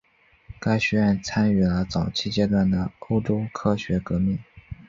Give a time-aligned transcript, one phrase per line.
[0.59, 4.39] 该学院参与了早期阶段的欧洲科学革命。